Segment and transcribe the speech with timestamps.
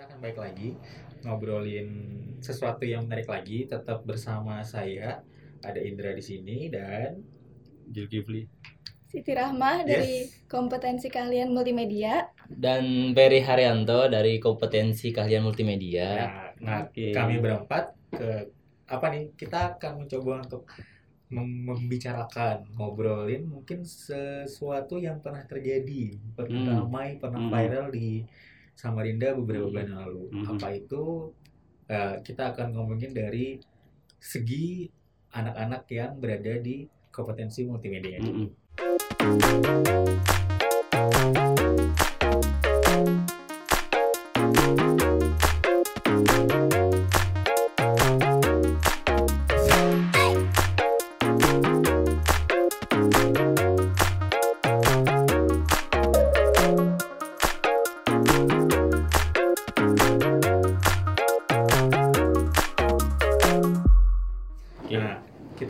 [0.00, 0.68] kita akan baik lagi
[1.28, 1.88] ngobrolin
[2.40, 3.68] sesuatu yang menarik lagi.
[3.68, 5.20] Tetap bersama saya
[5.60, 7.20] ada Indra di sini dan
[7.92, 8.48] Zulkifli
[9.04, 12.32] Siti Rahmah dari kompetensi keahlian multimedia.
[12.48, 16.08] dan Ferry Haryanto dari kompetensi keahlian multimedia.
[16.16, 17.12] nah, nah, Oke.
[17.12, 18.48] kami berempat ke
[18.88, 19.36] apa nih?
[19.36, 20.64] Kita akan mencoba untuk
[21.28, 26.88] mem- membicarakan, ngobrolin mungkin sesuatu yang pernah terjadi, pernah Hmm.
[26.88, 27.52] ramai, pernah Hmm.
[27.52, 28.24] viral di
[28.80, 29.72] Samarinda beberapa Hmm.
[29.76, 30.22] bulan yang lalu.
[30.32, 30.46] Hmm.
[30.56, 31.04] Apa itu?
[31.90, 33.60] Eh, kita akan ngomongin dari
[34.16, 34.88] segi
[35.36, 38.22] anak-anak yang berada di kompetensi multimedia.
[38.22, 38.48] Mm-mm.
[39.20, 40.39] Oke.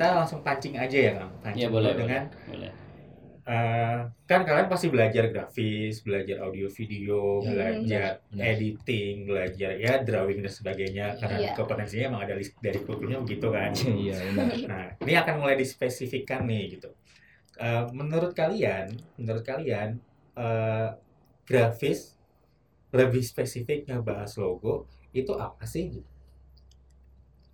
[0.00, 1.28] Kita langsung pancing aja ya, Kang.
[1.44, 2.72] Pancing Iya boleh dengan boleh.
[3.44, 8.46] eh, kan kalian pasti belajar grafis, belajar audio video, Hmm, belajar benar.
[8.48, 11.52] editing, belajar ya drawing dan sebagainya karena Iya.
[11.52, 13.76] kompetensinya emang ada list dari kurikulumnya begitu kan.
[13.76, 14.48] Iya benar.
[14.72, 16.88] Nah, ini akan mulai dispesifikkan nih gitu.
[17.60, 18.88] Eh, menurut kalian,
[19.20, 20.00] menurut kalian
[20.32, 20.88] eh,
[21.44, 22.16] grafis
[22.88, 25.92] lebih spesifik ngebahas logo itu apa sih?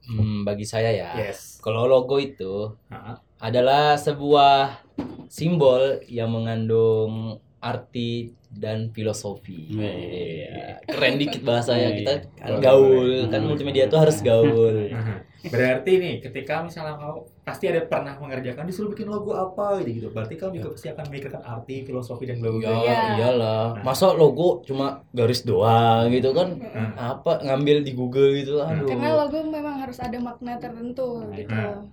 [0.06, 1.58] Hmm, bagi saya ya, Yes.
[1.58, 3.18] kalau logo itu Ha-ha.
[3.38, 4.86] adalah sebuah
[5.26, 9.74] simbol yang mengandung arti dan filosofi.
[9.74, 10.78] Iya.
[10.86, 14.94] Keren dikit bahasanya kita kan gaul, kan multimedia itu harus gaul.
[15.42, 20.08] Berarti nih ketika misalnya kau pasti ada pernah mengerjakan disuruh bikin logo apa gitu gitu.
[20.10, 22.58] Berarti kau juga pasti akan memikirkan arti, filosofi dan logo.
[22.58, 22.98] Ya, Iya.
[23.16, 23.66] iyalah.
[23.78, 23.82] Nah.
[23.86, 26.58] Masa logo cuma garis doang gitu kan?
[26.58, 28.58] Nah, Apa ngambil di Google gitu?
[28.58, 28.82] Aduh.
[28.84, 31.54] Karena logo memang harus ada makna tertentu gitu.
[31.54, 31.86] Nah.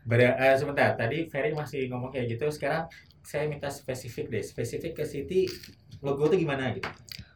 [0.00, 2.46] ber- eh, sebentar, tadi Ferry masih ngomong kayak gitu.
[2.48, 2.86] Sekarang
[3.20, 5.44] saya minta spesifik deh, spesifik ke Siti
[6.00, 6.86] logo itu gimana gitu.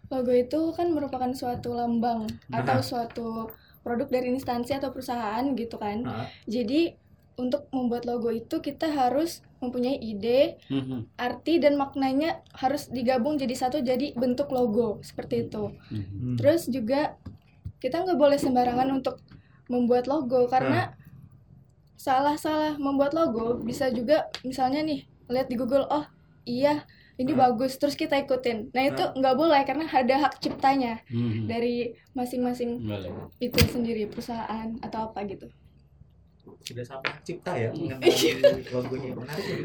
[0.08, 2.62] Logo itu kan merupakan suatu lambang Nah.
[2.62, 3.28] atau suatu
[3.82, 6.00] produk dari instansi atau perusahaan gitu kan.
[6.00, 6.96] Nah, Jadi
[7.34, 11.10] untuk membuat logo itu kita harus mempunyai ide, Mhm.
[11.18, 15.70] arti dan maknanya harus digabung jadi satu jadi bentuk logo seperti itu.
[15.90, 16.04] Mhm.
[16.04, 16.36] hmm.
[16.38, 17.16] Terus juga
[17.82, 19.18] kita nggak boleh sembarangan untuk
[19.68, 20.92] membuat logo karena
[21.96, 26.04] salah-salah membuat logo bisa juga misalnya nih lihat di Google oh
[26.44, 26.84] iya
[27.16, 27.40] ini Hmm.
[27.46, 28.74] bagus terus kita ikutin.
[28.74, 31.46] Nah itu nggak boleh karena ada hak ciptanya Mhm.
[31.46, 33.10] dari masing-masing boleh.
[33.38, 35.46] itu sendiri perusahaan atau apa gitu.
[36.64, 37.94] Sudah sampai cipta ya Iya.
[38.00, 39.56] mengenai logonya menarik ya.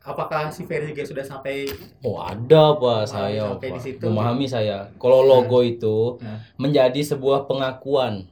[0.00, 1.68] Apakah si Ferry juga sudah sampai
[2.00, 3.82] Oh ada pak saya sampai di Pak.
[3.82, 4.02] situ.
[4.02, 4.88] memahami saya.
[4.96, 6.40] Kalau logo itu Nah.
[6.56, 8.24] menjadi sebuah pengakuan,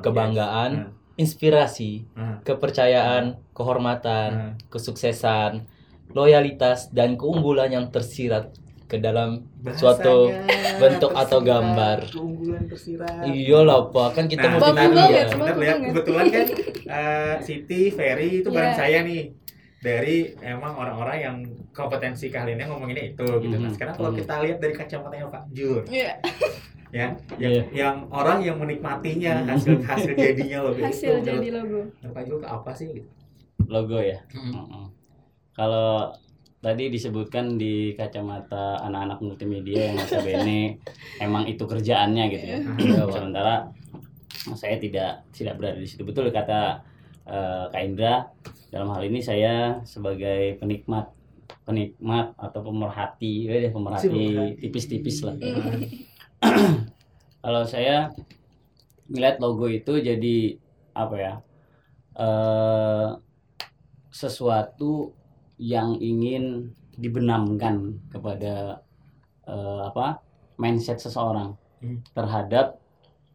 [0.00, 2.40] kebanggaan, inspirasi, Nah.
[2.40, 4.52] kepercayaan, kehormatan, Nah.
[4.66, 5.68] kesuksesan,
[6.10, 8.56] loyalitas dan keunggulan yang tersirat
[8.90, 11.98] ke dalam suatu Bahasanya bentuk atau gambar.
[12.10, 13.22] keunggulan tersirat.
[13.22, 14.58] iyalah pak kan kita Nah.
[14.58, 16.46] Baku banget, Bener baku ya, kebetulan kan
[16.98, 18.80] eh, Siti, Ferry itu bareng Iya.
[18.80, 19.22] saya nih
[19.78, 21.36] dari emang orang-orang yang
[21.70, 23.54] kompetensi keahliannya ngomonginnya itu gitu.
[23.54, 23.74] Nah Mhm.
[23.74, 24.18] sekarang kalau Mhm.
[24.18, 26.12] kita lihat dari kacamatanya Pak Jur, Iya, ya,
[26.92, 27.62] yang, Iya.
[27.72, 31.30] yang orang yang menikmatinya hasil hasil jadinya logo hasil itu.
[31.30, 31.80] jadi logo.
[31.94, 32.88] menurut Pak Jul itu apa sih?
[32.92, 33.08] Gitu?
[33.64, 34.18] Logo ya.
[34.28, 34.52] Mhm.
[34.52, 34.84] Mhm.
[35.52, 36.12] Kalau
[36.60, 40.76] tadi disebutkan di kacamata anak-anak multimedia yang notabene
[41.24, 42.58] emang itu kerjaannya gitu ya.
[42.60, 43.12] Iya, Pak.
[43.16, 43.54] Sementara
[44.56, 46.04] saya tidak tidak berada di situ.
[46.04, 46.84] Betul kata
[47.24, 48.28] eh, Kak Indra.
[48.70, 51.10] Dalam hal ini saya sebagai penikmat
[51.66, 55.34] penikmat atau pemerhati, ya pemerhati tipis-tipis lah.
[55.34, 55.82] Mm.
[57.42, 58.12] Kalau saya
[59.10, 60.60] melihat logo itu jadi
[60.94, 61.34] apa ya?
[62.20, 63.08] eh
[64.10, 65.14] sesuatu
[65.60, 67.76] yang ingin dibenamkan
[68.08, 68.80] kepada
[69.44, 70.20] eh, apa
[70.56, 71.96] mindset seseorang Hmm.
[72.12, 72.76] terhadap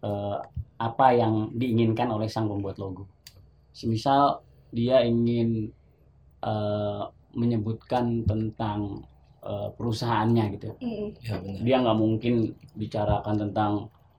[0.02, 0.38] eh,
[0.78, 3.10] apa yang diinginkan oleh sang pembuat logo.
[3.72, 4.38] Semisal
[4.70, 5.74] dia ingin
[6.42, 9.02] eh, menyebutkan tentang
[9.42, 11.08] eh, perusahaannya gitu Mm.
[11.20, 11.62] Ya benar.
[11.62, 12.34] dia nggak mungkin
[12.74, 13.72] bicarakan tentang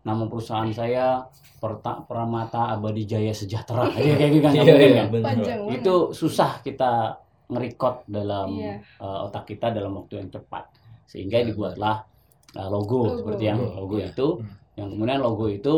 [0.03, 1.23] nama perusahaan saya
[1.57, 5.47] Perta, Pramata Abadi Jaya Sejahtera kayak gitu kan Iya, iya, banget.
[5.73, 7.15] itu susah kita
[7.47, 8.83] ngerekod dalam Iya.
[8.83, 10.67] eh, otak kita dalam waktu yang cepat
[11.05, 11.97] sehingga Iya, dibuatlah
[12.53, 13.17] eh, logo, Logo.
[13.17, 14.09] seperti yang Logo, logo iya.
[14.09, 14.49] itu Hmm.
[14.77, 15.75] yang kemudian logo itu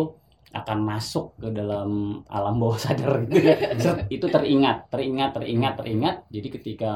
[0.49, 1.91] akan masuk ke dalam
[2.27, 3.57] alam bawah sadar gitu ya.
[4.09, 6.93] Itu teringat teringat teringat teringat jadi ketika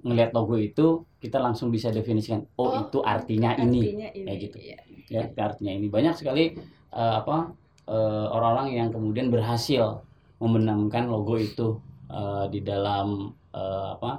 [0.00, 0.86] ngelihat logo itu
[1.18, 4.26] kita langsung bisa definisikan oh, Oh, itu artinya ini Artinya ini.
[4.28, 4.56] Kayak gitu.
[4.60, 4.78] Iya.
[5.04, 6.54] ya artinya ini banyak sekali
[6.90, 7.52] eh, apa
[7.84, 10.04] eh, orang-orang yang kemudian berhasil
[10.38, 11.80] membenamkan logo itu
[12.14, 14.12] eh, di dalam eh, apa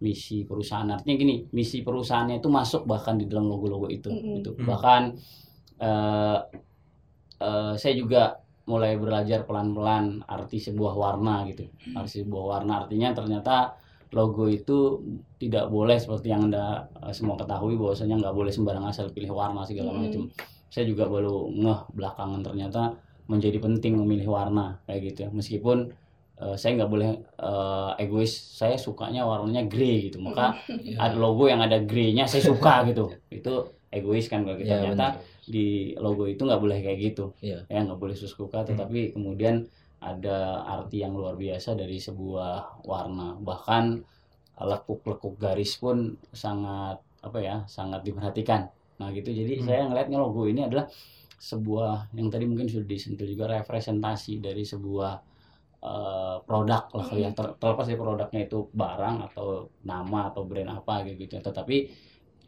[0.00, 0.88] misi perusahaan.
[0.96, 4.08] Artinya gini misi perusahaannya itu masuk bahkan di dalam logo-logo itu
[4.40, 4.56] gitu.
[4.56, 4.66] Hmm.
[4.70, 5.02] bahkan
[5.82, 6.38] eh,
[7.42, 8.38] eh, saya juga
[8.70, 11.66] mulai belajar pelan-pelan arti sebuah warna gitu.
[11.98, 13.74] Arti sebuah warna artinya ternyata
[14.10, 15.02] logo itu
[15.38, 19.90] tidak boleh seperti yang anda semua ketahui bahwasanya nggak boleh sembarang asal pilih warna segala
[19.94, 20.02] Mm-mm.
[20.06, 20.22] macam.
[20.70, 22.94] Saya juga baru ngeh belakangan ternyata
[23.26, 25.30] menjadi penting memilih warna kayak gitu ya.
[25.34, 25.90] Meskipun
[26.40, 28.32] eh, saya nggak boleh eh, egois.
[28.32, 30.18] Saya sukanya warnanya grey gitu.
[30.18, 30.96] Maka Iya.
[30.98, 33.12] ada logo yang ada grey-nya saya suka gitu.
[33.28, 33.52] Itu
[33.92, 35.46] egois kan kalau kita Iya, ternyata benar.
[35.46, 35.66] di
[35.98, 37.24] logo itu nggak boleh kayak gitu.
[37.40, 37.66] Iya.
[37.66, 39.66] ya nggak boleh suka tetapi kemudian
[40.00, 43.36] ada arti yang luar biasa dari sebuah warna.
[43.36, 43.84] Bahkan
[44.58, 48.68] lekuk-lekuk garis pun sangat apa ya sangat diperhatikan.
[48.96, 49.28] Nah gitu.
[49.28, 49.66] Jadi Hmm.
[49.66, 50.88] saya ngelihatnya logo ini adalah
[51.36, 55.20] sebuah yang tadi mungkin sudah disentuh juga representasi dari sebuah
[55.80, 57.20] eh, produk lah Hmm.
[57.20, 61.76] ya Ter- terlepas dari produknya itu barang atau nama atau brand apa gitu gitu tetapi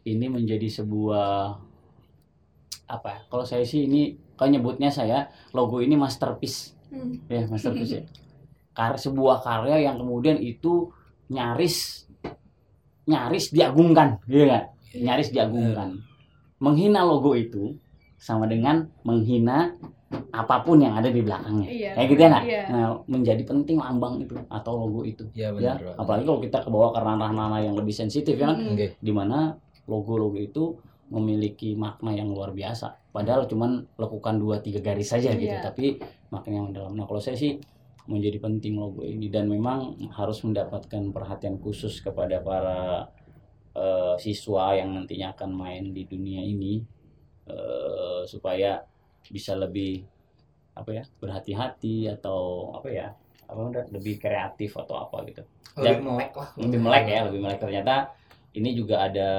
[0.03, 1.57] ini menjadi sebuah
[2.83, 6.75] apa ya kalau saya sih ini kalau nyebutnya saya logo ini masterpiece.
[6.93, 7.25] Hmm.
[7.25, 8.03] ya masterpiece ya.
[8.73, 10.89] Kar sebuah karya yang kemudian itu
[11.29, 12.05] nyaris
[13.09, 16.01] nyaris diagungkan gitu kan nyaris diagungkan.
[16.61, 17.75] Menghina logo itu
[18.19, 19.73] sama dengan menghina
[20.29, 21.91] apa pun yang ada di belakangnya Iya.
[21.93, 22.43] kayak gitu ya nak?
[22.43, 22.61] Iya.
[22.67, 25.77] nah menjadi penting lambang itu atau logo itu Iya ya benar.
[25.79, 25.95] Pak.
[25.99, 28.73] apalagi kalau kita ke bawah ke ranah-ranah yang lebih sensitif ya kan Mm-mm.
[28.73, 28.87] Oke.
[28.97, 29.53] di mana
[29.85, 30.63] logo-logo itu
[31.07, 33.13] memiliki makna yang luar biasa.
[33.13, 35.61] Padahal cuman lekukan dua tiga garis saja gitu, Iya.
[35.61, 36.97] tapi makna yang mendalam.
[36.97, 37.61] Nah kalau saya sih
[38.03, 43.07] menjadi penting logo ini dan memang harus mendapatkan perhatian khusus kepada para
[43.73, 46.81] eh, siswa yang nantinya akan main di dunia ini
[47.45, 48.81] eh, supaya
[49.29, 50.03] bisa lebih
[50.73, 53.07] apa ya berhati-hati atau apa ya
[53.45, 55.43] apa udah lebih kreatif atau apa gitu.
[55.77, 56.49] Lebih Dan- melek lah.
[56.57, 57.59] Lebih melek ya lebih melek.
[57.59, 57.95] Ternyata
[58.53, 59.29] ini juga ada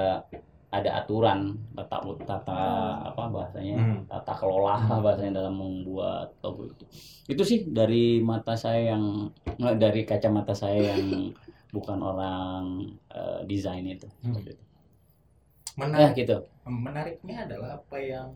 [0.70, 2.60] ada aturan tata tata
[3.06, 3.98] apa bahasanya Hmm.
[4.06, 6.84] tata kelola bahasanya dalam membuat logo itu.
[7.30, 9.30] Itu sih dari mata saya yang
[9.78, 11.30] dari kacamata saya yang
[11.74, 12.62] bukan orang
[13.10, 14.06] eh, desain itu.
[14.22, 14.34] Hmm.
[14.38, 14.54] ya
[15.74, 16.14] menarik.
[16.14, 16.36] Gitu.
[16.64, 18.30] Menariknya adalah apa yang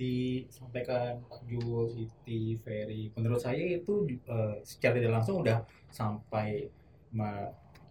[0.00, 3.12] disampaikan Pak Jul, Siti, Ferry.
[3.20, 5.60] Menurut saya itu eh, secara tidak langsung udah
[5.92, 6.72] sampai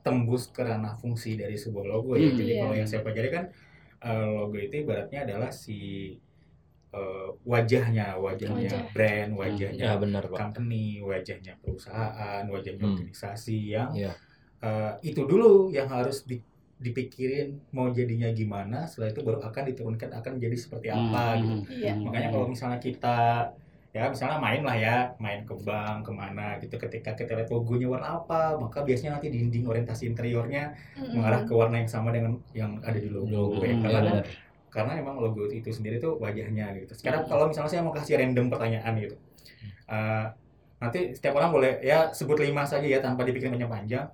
[0.01, 2.25] tembus ke ranah fungsi dari sebuah logo ya.
[2.31, 2.61] Hmm, Jadi iya.
[2.65, 3.45] kalau yang saya pelajari kan
[4.01, 5.77] eh, logo itu ibaratnya adalah si
[6.89, 8.83] eh, wajahnya, wajahnya Wajah.
[8.97, 10.37] brand, Ya wajahnya benar pak.
[10.41, 12.97] company, wajahnya perusahaan, wajahnya Hmm.
[12.97, 14.13] organisasi yang Iya.
[14.59, 16.43] eh, itu dulu yang harus di-
[16.79, 21.53] dipikirin mau jadinya gimana setelah itu baru akan diturunkan akan jadi seperti apa Hmm, gitu
[21.59, 21.93] hmm, Iya.
[21.93, 22.03] hmm.
[22.07, 23.17] makanya kalau misalnya kita
[23.89, 27.89] ya misalnya main lah ya main ke bank ke mana gitu ketika kita lihat logonya
[27.89, 31.17] warna apa maka biasanya nanti dinding orientasi interiornya Mm-mm.
[31.19, 33.65] mengarah ke warna yang sama dengan yang ada di logo, Logo.
[33.65, 34.25] ya, Hmm, karena benar.
[34.69, 36.93] karena emang logo itu sendiri tuh wajahnya gitu.
[36.93, 39.17] Sekarang kalau misalnya saya mau kasih random pertanyaan gitu,
[39.89, 40.25] Eh,
[40.77, 44.05] nanti setiap orang boleh ya sebut lima saja ya tanpa dipikirin panjang panjang.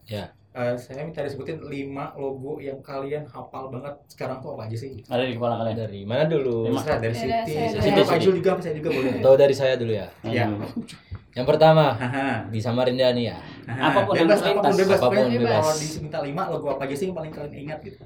[0.56, 5.04] Eh, saya minta disebutin lima logo yang kalian hafal banget sekarang tuh apa aja sih?
[5.04, 6.72] ada di kepala kalian Dari mana dulu?
[6.72, 8.08] Terserah dari Ada, Siti, saya saya dulu.
[8.08, 9.12] Pak Jul juga, saya juga boleh.
[9.20, 10.08] Atau dari saya dulu ya.
[10.24, 10.48] Ya.
[10.48, 10.64] Hmm.
[11.36, 13.38] Yang pertama Haha, di Samarinda nih ya.
[13.68, 14.56] Apa pun yang bebas, terlintas.
[14.56, 15.60] apa pun bebas, Apa pun bebas.
[15.60, 18.00] Kalau diminta lima logo apa aja sih yang paling kalian ingat gitu?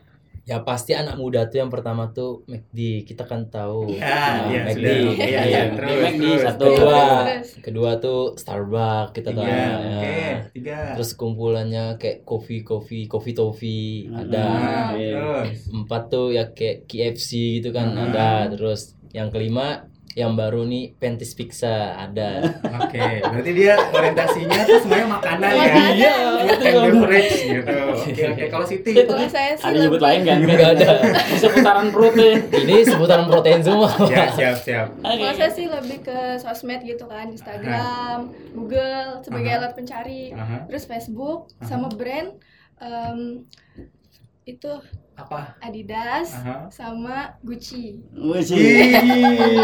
[0.50, 3.06] Ya pasti anak muda tuh yang pertama tuh McD.
[3.06, 3.86] Kita kan tahu.
[3.92, 4.82] Ya, Nah, iya, McD.
[4.82, 5.62] Iya, iya, Iya.
[5.72, 6.42] terus, Di McD terus.
[6.42, 6.66] satu.
[6.66, 7.50] Kedua, Terus.
[7.62, 9.46] kedua tuh Starbucks kita tahu.
[9.46, 9.70] Tiga, ya.
[9.70, 10.18] oke,
[10.52, 10.78] tiga.
[10.98, 14.20] Terus kumpulannya kayak kopi kopi kopi tofi Hmm.
[14.20, 14.46] ada.
[14.98, 15.14] Iya.
[15.46, 15.70] terus.
[15.70, 18.10] Empat tuh ya kayak KFC gitu kan Hmm.
[18.10, 18.50] ada.
[18.50, 22.42] Terus yang kelima yang baru nih Pentis Pizza ada.
[22.82, 25.66] Oke, berarti dia orientasinya tuh semuanya makanan ya.
[25.94, 26.14] Iya,
[26.50, 27.76] And beverage gitu.
[28.00, 28.44] Oke, oke.
[28.50, 30.90] Kalau Siti Kalau saya sih ada nyebut lain kan Nggak ada.
[31.30, 33.90] bisa putaran perut ya Ini seputaran protein semua.
[34.10, 34.88] Ya, siap, siap.
[34.98, 39.58] Kalau saya sih lebih ke sosmed gitu kan, Instagram, Google sebagai Aha.
[39.62, 40.66] alat pencari, Aha.
[40.66, 41.68] terus Facebook Aha.
[41.70, 42.34] sama brand
[42.80, 43.46] em,
[44.52, 44.72] itu
[45.14, 45.52] Apa?
[45.60, 46.72] Adidas Aha.
[46.72, 48.00] sama Gucci.
[48.16, 48.56] Yang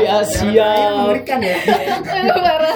[0.04, 0.70] Asia.
[0.94, 1.58] mengerikan ya.
[2.36, 2.76] Parah.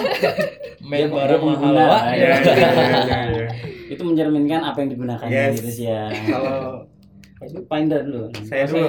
[0.79, 1.75] Main barang mahal.
[1.75, 3.47] Iya, iya, iya, iya.
[3.89, 5.59] itu mencerminkan apa yang digunakan Yes.
[5.59, 6.87] gitu sih ya Kalau
[7.41, 8.87] itu Finder dulu Saya dulu.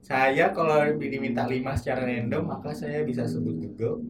[0.00, 4.02] saya kalau diminta lima secara random maka saya bisa sebut Google,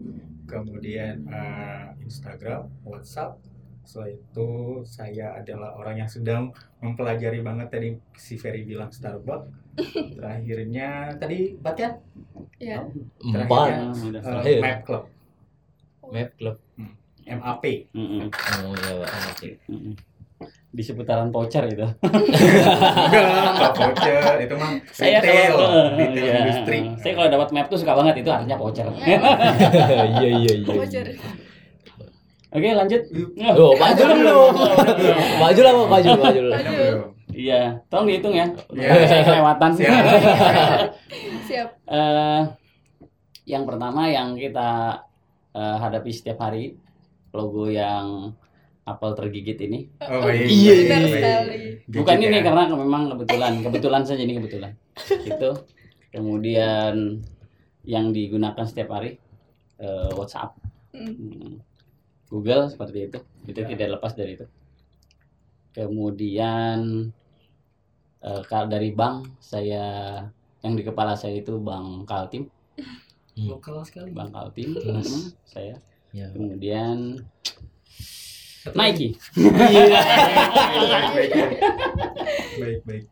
[0.45, 3.37] kemudian eh, Instagram, WhatsApp,
[3.83, 4.49] Setelah itu
[4.83, 9.51] saya adalah orang yang sedang mempelajari banget tadi si Ferry bilang Starbucks.
[10.17, 11.93] Terakhirnya tadi empat kan?
[12.57, 12.79] Ya.
[13.19, 13.67] Empat.
[13.69, 14.59] Terakhirnya, udah eh, terakhir.
[14.61, 15.05] Map Club,
[16.09, 16.57] Map club.
[17.23, 17.65] MAP.
[17.93, 18.27] Mm-mm.
[18.61, 19.11] Oh iya, Pak.
[19.69, 19.95] Mm-mm.
[20.73, 23.23] di seputaran voucher itu Enggak,
[23.55, 26.35] enggak voucher, itu mah saya retail, kalau retail Iya.
[26.43, 26.79] industri.
[26.99, 29.19] saya kalau dapat map tuh suka banget itu artinya voucher Iya
[30.19, 30.53] iya iya.
[30.65, 31.07] Voucher.
[32.53, 33.03] Oke lanjut
[33.53, 34.39] Oh, maju dulu.
[35.39, 35.87] Maju lah, Pak.
[35.89, 36.41] maju, maju.
[36.51, 36.85] Maju.
[37.33, 38.93] iya tolong dihitung ya Iya.
[39.07, 39.89] saya kelewatan Siap.
[41.49, 41.69] Siap.
[41.87, 42.41] Eh,
[43.47, 45.01] yang pertama yang kita
[45.51, 46.77] eh, hadapi setiap hari
[47.31, 48.37] logo yang
[48.83, 50.29] apel tergigit ini Oh.
[50.29, 51.13] Iya, Benar baik.
[51.15, 51.61] sekali.
[51.89, 52.43] bukan ini ya.
[52.43, 54.73] karena memang kebetulan kebetulan saja ini kebetulan
[55.23, 55.51] itu
[56.13, 57.25] kemudian
[57.83, 59.17] yang digunakan setiap hari
[59.79, 60.53] eh, WhatsApp
[60.93, 61.57] Mm.
[62.33, 62.41] Hmm.
[62.41, 63.69] Google seperti itu itu Ya.
[63.69, 64.49] tidak lepas dari itu
[65.77, 67.13] kemudian
[68.25, 69.85] eh, dari bank saya
[70.65, 72.49] yang di kepala saya itu bank Kaltim
[73.37, 74.13] lokal sekali.
[74.13, 74.73] bank Kaltim.
[74.81, 75.77] Hmm, saya
[76.13, 76.29] Ya.
[76.33, 77.21] kemudian
[78.73, 79.17] Nike
[81.13, 81.33] baik,
[82.61, 83.05] baik, baik,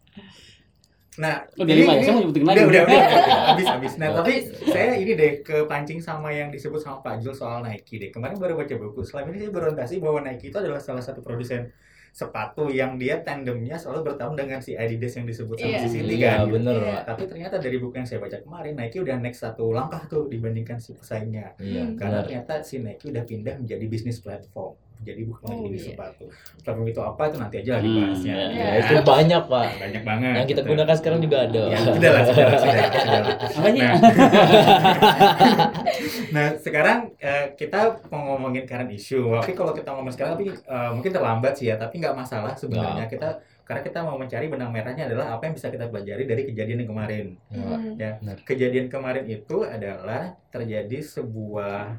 [1.13, 2.59] Nah, Udah lima ya, saya mau nyebutin lagi.
[2.61, 3.03] Udah, udah, udah,
[3.51, 3.93] habis, habis.
[3.99, 4.17] Nah, Oh.
[4.23, 4.33] tapi
[4.65, 8.11] saya ini deh kepancing sama yang disebut sama Pak Jul soal Nike deh.
[8.11, 9.03] Kemarin baru baca buku.
[9.03, 11.67] Selama ini saya berorientasi bahwa Nike itu adalah salah satu produsen
[12.11, 15.79] sepatu yang dia tandemnya selalu bertahun dengan si Adidas yang disebut sama Iya.
[15.81, 16.47] si Siti Iya, kan.
[16.49, 16.87] bener, Iya.
[16.93, 17.03] Pak.
[17.07, 20.75] Tapi ternyata dari buku yang saya baca kemarin, Nike udah next satu langkah tuh dibandingkan
[20.77, 21.55] si pesaingnya.
[21.57, 21.95] Iya, Hmm.
[21.95, 22.27] Karena benar.
[22.45, 24.75] ternyata si Nike udah pindah menjadi bisnis platform.
[25.01, 25.89] Jadi bukan Oh, bisnis iya.
[25.93, 26.25] sepatu.
[26.61, 28.35] Platform itu apa itu nanti aja lah Hmm, dibahasnya.
[28.37, 28.53] iya.
[28.53, 29.67] Ya, itu banyak, Pak.
[29.81, 30.33] Banyak banget.
[30.37, 31.63] Yang kita gunakan sekarang juga ada.
[31.67, 33.35] Ya, sudah lah, sudah lah, sudah lah.
[33.81, 33.91] Nah,
[36.35, 37.79] nah sekarang eh, kita
[38.09, 39.25] mau ngomongin current issue.
[39.35, 41.75] Tapi kalau kita ngomong sekarang, tapi eh, mungkin terlambat sih ya.
[41.77, 43.07] Tapi nggak masalah sebenarnya.
[43.07, 43.11] Nggak.
[43.11, 43.29] Kita
[43.63, 46.91] karena kita mau mencari benang merahnya adalah apa yang bisa kita pelajari dari kejadian yang
[46.91, 47.25] kemarin.
[47.49, 47.93] Ya, Mm.
[47.97, 48.11] Ya,
[48.43, 51.97] kejadian kemarin itu adalah terjadi sebuah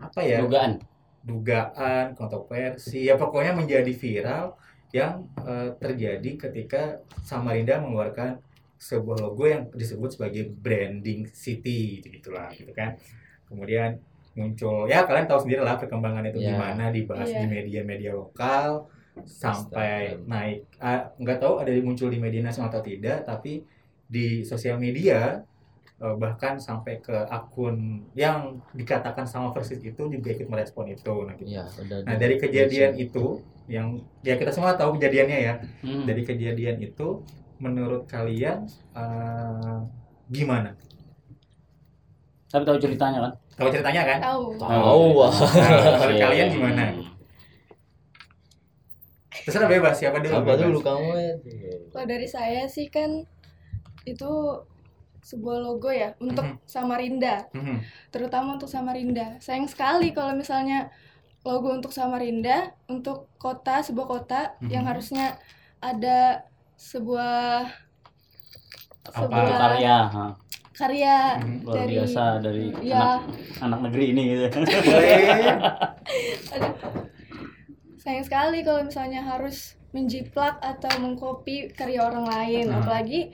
[0.00, 0.38] apa ya?
[0.42, 0.80] dugaan
[1.24, 4.54] dugaan, kontroversi, ya pokoknya menjadi viral
[4.92, 8.38] yang eh, terjadi ketika Samarinda mengeluarkan
[8.76, 12.94] sebuah logo yang disebut sebagai branding city gitulah gitu kan.
[13.48, 13.96] Kemudian
[14.34, 16.52] muncul ya kalian tahu sendiri lah perkembangan itu Ya.
[16.52, 17.40] gimana dibahas Iya.
[17.40, 18.90] di media-media lokal
[19.22, 20.26] sampai Astaga.
[20.26, 23.62] naik ah, nggak tahu ada muncul di media nasional atau tidak tapi
[24.04, 25.38] di sosial media
[26.04, 31.32] eh, bahkan sampai ke akun yang dikatakan sama persis itu juga ikut merespon itu nah,
[31.34, 31.48] gitu.
[31.48, 31.98] Iya, udah.
[32.04, 36.04] Nah, dari kejadian itu yang ya kita semua tahu kejadiannya ya Hmm.
[36.04, 37.24] dari kejadian itu
[37.56, 39.78] menurut kalian eh,
[40.28, 40.76] gimana
[42.52, 44.44] tapi tahu ceritanya kan tahu ceritanya kan Tahu.
[44.60, 45.32] Tahu, Wah.
[45.32, 46.24] Nah, menurut Iya.
[46.28, 46.84] kalian gimana
[49.44, 51.10] terserah bebas siapa dulu dulu kamu?
[51.18, 51.32] ya?
[51.92, 53.28] Kalau dari saya sih kan
[54.04, 54.30] itu
[55.24, 56.56] sebuah logo ya untuk Mhm.
[56.68, 57.80] Samarinda, Mhm.
[58.12, 59.40] terutama untuk Samarinda.
[59.40, 60.92] Sayang sekali kalau misalnya
[61.40, 64.68] logo untuk Samarinda, untuk kota sebuah kota Mhm.
[64.68, 65.40] yang harusnya
[65.80, 66.44] ada
[66.76, 67.64] sebuah
[69.04, 69.16] Apa?
[69.16, 70.26] Itu sebuah karya ha.
[70.74, 71.56] karya Mhm.
[71.62, 73.20] luar dari biasa dari ya anak,
[73.62, 74.46] anak negeri ini gitu
[78.02, 82.82] sayang sekali kalau misalnya harus menjiplak atau mengcopy karya orang lain Hmm.
[82.82, 83.30] apalagi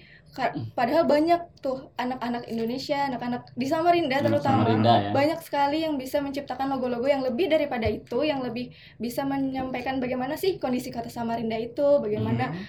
[0.79, 5.11] padahal banyak tuh anak-anak Indonesia anak-anak di Samarinda Hmm, terutama Samarinda ya.
[5.11, 10.39] banyak sekali yang bisa menciptakan logo-logo yang lebih daripada itu yang lebih bisa menyampaikan bagaimana
[10.39, 12.65] sih kondisi kota Samarinda itu bagaimana Mhm.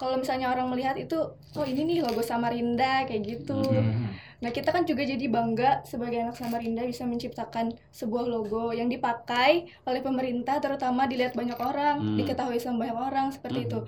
[0.00, 1.16] kalau misalnya orang melihat itu
[1.52, 4.32] oh ini nih logo Samarinda kayak gitu Mhm.
[4.40, 9.68] Nah, kita kan juga jadi bangga sebagai anak Samarinda bisa menciptakan sebuah logo yang dipakai
[9.84, 12.16] oleh pemerintah terutama dilihat banyak orang, Hmm.
[12.16, 13.36] diketahui sama banyak orang Hmm.
[13.36, 13.78] seperti itu.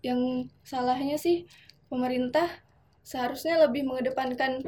[0.00, 0.20] Yang
[0.64, 1.44] salahnya sih
[1.86, 2.48] pemerintah
[3.02, 4.66] seharusnya lebih mengedepankan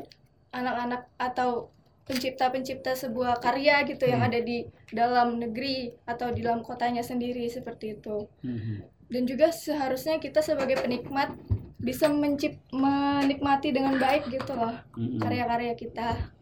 [0.50, 1.68] anak-anak atau
[2.08, 4.32] pencipta-pencipta sebuah karya gitu yang Hmm.
[4.32, 8.25] ada di dalam negeri atau di dalam kotanya sendiri seperti itu.
[8.40, 8.80] Mhm.
[9.08, 11.37] Dan juga seharusnya kita sebagai penikmat
[11.78, 15.20] bisa mencip menikmati dengan baik gitu loh Mhm.
[15.20, 16.32] karya-karya kita.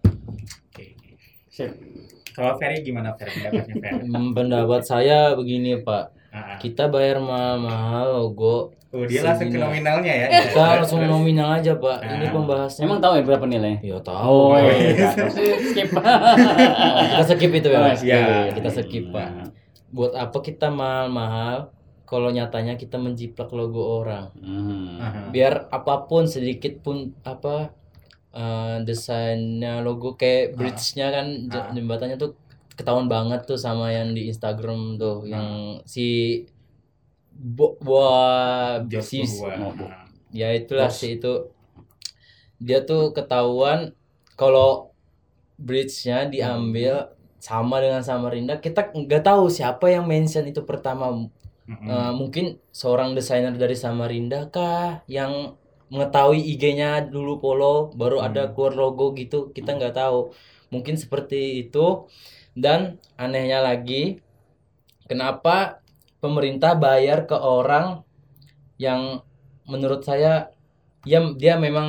[0.70, 0.94] Oke.
[1.50, 1.72] Sip.
[2.30, 4.06] Kalau Ferry gimana Ferry pendapatnya Ferry?
[4.06, 6.04] Hmm, Pendapat saya begini, Pak.
[6.28, 6.56] Ah, ah.
[6.60, 8.76] Kita bayar mahal-mahal logo.
[8.96, 10.26] Oh, dia langsung ke nominalnya ya.
[10.42, 11.12] Kita langsung Terus.
[11.12, 11.98] nominal aja, Pak.
[11.98, 12.14] Nah.
[12.14, 12.80] Ini pembahasan.
[12.82, 14.40] emang tahu ya berapa nilainya Ya oh tahu.
[14.56, 15.08] iya
[15.68, 15.88] skip
[17.10, 18.00] kita skip itu ya, Oh, Mas.
[18.00, 18.24] iya.
[18.50, 19.28] Kita skip, Pak.
[19.88, 21.70] Buat apa kita mahal-mahal
[22.02, 24.30] kalau nyatanya kita menjiplak logo orang?
[24.98, 25.28] Aha.
[25.28, 27.70] Biar apa pun sedikit pun apa
[28.30, 31.68] eh, desainnya logo kayak bridge-nya kan Ah.
[31.70, 32.36] jembatannya tuh
[32.70, 36.44] ketahuan banget tuh sama yang di Instagram tuh yang si
[37.36, 38.80] Bo, Buah.
[39.60, 39.84] oh, Bu.
[40.32, 40.98] ya itulah Bos.
[40.98, 41.32] si itu
[42.58, 43.92] dia tuh ketahuan
[44.40, 44.92] kalau
[45.60, 51.06] bridge-nya diambil sama dengan Samarinda kita nggak tahu siapa yang mention itu pertama
[51.66, 51.88] Mm-mm.
[51.90, 55.58] Eh, mungkin seorang desainer dari Samarinda kah yang
[55.90, 58.52] mengetahui IG-nya dulu Polo baru ada Hmm.
[58.54, 60.30] keluar logo gitu kita nggak tahu
[60.74, 62.06] mungkin seperti itu
[62.54, 64.22] dan anehnya lagi
[65.10, 65.82] kenapa
[66.18, 68.02] pemerintah bayar ke orang
[68.76, 69.20] yang
[69.64, 70.50] menurut saya
[71.02, 71.88] ya dia memang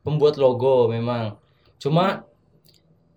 [0.00, 1.36] pembuat logo memang
[1.76, 2.24] cuma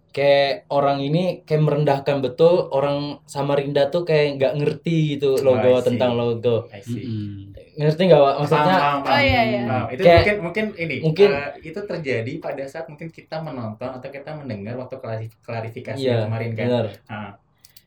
[0.10, 5.78] kayak orang ini kayak merendahkan betul orang Samarinda tuh kayak nggak ngerti gitu logo I
[5.78, 5.86] see.
[5.86, 7.06] tentang logo I see.
[7.06, 7.54] Mm-mm.
[7.78, 8.34] ngerti nggak Pak?
[8.42, 9.14] maksudnya Paham, paham, paham.
[9.14, 9.62] Oh, iya, iya.
[9.62, 13.90] Nah, itu Kayak- mungkin mungkin ini mungkin- eh, itu terjadi pada saat mungkin kita menonton
[13.94, 16.66] atau kita mendengar waktu klarif- klarifikasi iya kemarin kan.
[16.66, 17.32] benar Ah,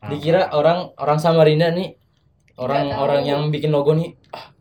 [0.07, 1.99] dikira orang orang Samarinda nih
[2.61, 4.53] orang-orang yang bikin logo nih ah,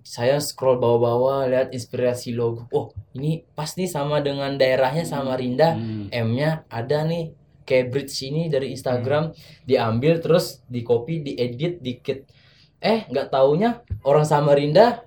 [0.00, 2.64] saya scroll bawah-bawah lihat inspirasi logo.
[2.72, 6.08] Oh ini pas nih sama dengan daerahnya Samarinda Mm.
[6.08, 9.34] M-nya ada nih kayak bridge ini dari Instagram.
[9.34, 9.36] Hmm.
[9.66, 12.24] diambil terus di copy diedit dikit.
[12.78, 15.02] Eh nggak taunya orang Samarinda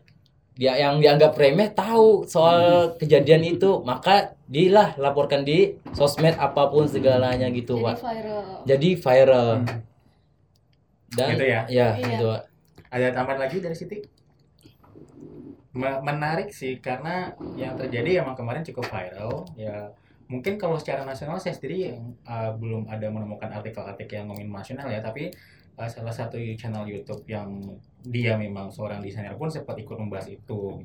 [0.59, 3.79] dia yang dianggap remeh tahu soal kejadian itu.
[3.81, 8.43] Maka dilah laporkan di sosmed apa pun segalanya gitu Jadi pak viral.
[8.67, 9.49] jadi viral.
[9.63, 9.88] Hmm.
[11.11, 11.61] Dan Gitu ya?
[11.67, 12.07] ya Iya.
[12.07, 12.41] gitu Pak.
[12.89, 13.97] Ada tambahan lagi dari Siti?
[15.71, 19.85] Me- menarik sih karena yang terjadi emang kemarin cukup viral ya
[20.25, 24.85] mungkin kalau secara nasional saya sendiri yang uh, belum ada menemukan artikel-artikel yang ngomongin nasional
[24.85, 25.29] ya tapi
[25.75, 27.49] uh, salah satu channel YouTube yang
[28.03, 30.81] dia memang seorang desainer pun sempat ikut membahas itu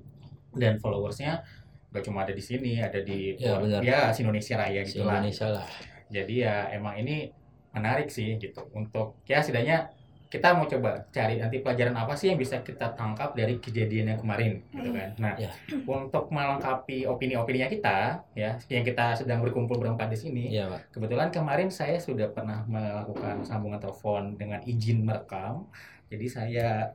[0.53, 1.41] dan followersnya
[1.89, 3.81] gak cuma ada di sini ada di Ya, benar.
[3.81, 5.67] ya Indonesia Raya si gitu lah Indonesia lah
[6.09, 7.33] jadi ya emang ini
[7.73, 9.89] menarik sih gitu untuk ya setidaknya
[10.35, 14.19] kita mau coba cari nanti pelajaran apa sih yang bisa kita tangkap dari kejadian yang
[14.19, 15.15] kemarin gitu kan.
[15.17, 15.55] Nah, Ya.
[15.87, 17.99] untuk melengkapi opini-opininya kita
[18.35, 20.45] ya yang kita sedang berkumpul berempat di sini.
[20.51, 25.71] iya pak Kebetulan kemarin saya sudah pernah melakukan sambungan telepon dengan izin merekam.
[26.07, 26.91] Jadi saya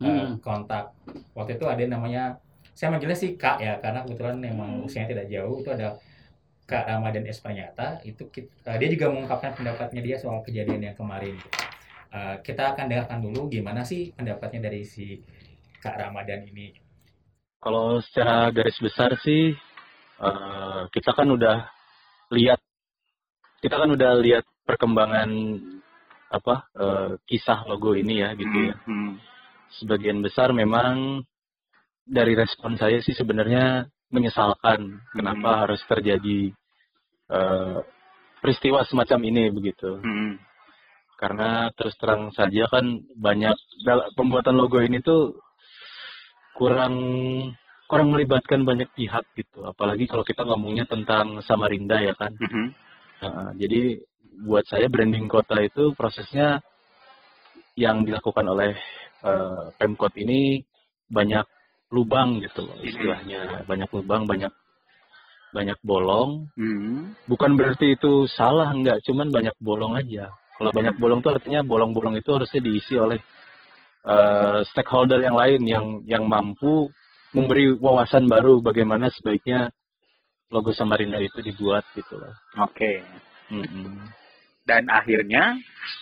[0.00, 0.40] eh, Mm.
[0.40, 0.96] kontak
[1.30, 2.40] waktu itu ada namanya
[2.72, 6.00] saya manggilnya sih Kak ya karena kebetulan memang usianya tidak jauh itu ada
[6.64, 11.36] Kak Ramadan Espanyata itu kit- eh, dia juga mengungkapkan pendapatnya dia soal kejadian yang kemarin.
[12.10, 15.22] Eh, kita akan dengarkan dulu gimana sih pendapatnya dari si
[15.78, 16.74] Kak Ramadan ini.
[17.62, 19.54] Kalau secara garis besar sih
[20.18, 21.70] eh, kita kan udah
[22.34, 22.58] lihat
[23.62, 25.30] kita kan udah lihat perkembangan
[26.34, 28.74] apa eh, kisah logo ini ya gitu ya.
[29.78, 31.22] Sebagian besar memang
[32.02, 36.50] dari respon saya sih sebenarnya menyesalkan kenapa harus terjadi
[37.30, 37.78] eh,
[38.42, 40.02] peristiwa semacam ini begitu.
[41.20, 43.52] Karena terus terang saja kan banyak
[44.16, 45.36] pembuatan logo ini tuh
[46.56, 46.96] kurang
[47.84, 49.68] kurang melibatkan banyak pihak gitu.
[49.68, 52.32] Apalagi kalau kita ngomongnya tentang Samarinda ya kan.
[53.20, 54.00] Nah, jadi
[54.40, 56.64] buat saya branding kota itu prosesnya
[57.76, 58.72] yang dilakukan oleh
[59.20, 60.64] eh, Pemkot ini
[61.10, 61.44] banyak
[61.90, 63.66] lubang gitu loh istilahnya.
[63.68, 64.52] Banyak lubang, banyak
[65.50, 66.46] banyak bolong.
[67.26, 70.30] Bukan berarti itu salah enggak, cuman banyak bolong aja.
[70.60, 73.16] Kalau banyak bolong itu artinya bolong-bolong itu harusnya diisi oleh
[74.04, 76.92] eh, stakeholder yang lain yang yang mampu
[77.32, 79.72] memberi wawasan baru bagaimana sebaiknya
[80.52, 82.34] logo Samarinda itu dibuat gitu loh.
[82.60, 83.00] Oke.
[83.48, 84.12] Mm-mm.
[84.68, 85.56] Dan akhirnya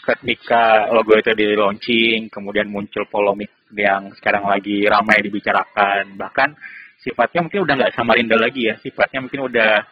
[0.05, 6.59] ketika logo itu di launching, kemudian muncul polemik yang sekarang lagi ramai dibicarakan, bahkan
[6.99, 9.87] sifatnya mungkin udah nggak Samarinda lagi ya, sifatnya mungkin udah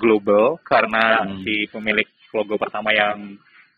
[0.00, 1.42] global karena Hmm.
[1.44, 3.36] si pemilik logo pertama yang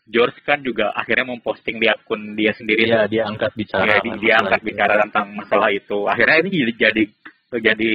[0.09, 3.85] George kan juga akhirnya memposting di akun dia sendiri Iya, dia angkat bicara.
[3.85, 4.67] Ya, di- dia masalah angkat itu.
[4.73, 5.97] bicara tentang masalah itu.
[6.09, 7.03] Akhirnya ini jadi jadi
[7.61, 7.91] jadi